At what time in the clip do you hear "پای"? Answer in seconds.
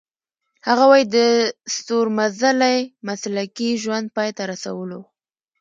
4.15-4.29